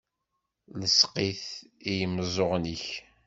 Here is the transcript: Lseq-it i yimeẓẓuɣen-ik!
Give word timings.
Lseq-it 0.81 1.43
i 1.91 1.93
yimeẓẓuɣen-ik! 1.99 2.85